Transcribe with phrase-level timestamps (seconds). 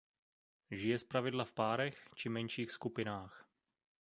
[0.71, 3.45] Žije zpravidla v párech či menších skupinách.